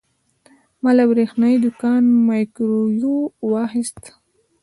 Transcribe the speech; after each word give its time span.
ما 0.81 0.91
له 0.97 1.03
برېښنايي 1.11 1.57
دوکانه 1.63 2.09
مایکروویو 2.27 3.15
واخیست. 3.51 4.01